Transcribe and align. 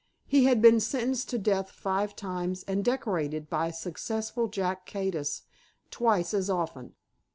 He 0.25 0.45
had 0.45 0.63
been 0.63 0.79
sentenced 0.79 1.29
to 1.29 1.37
death 1.37 1.69
five 1.69 2.15
times, 2.15 2.63
and 2.63 2.83
decorated 2.83 3.51
by 3.51 3.69
successful 3.69 4.47
Jack 4.47 4.87
Cades 4.87 5.43
twice 5.91 6.33
as 6.33 6.49
often. 6.49 6.95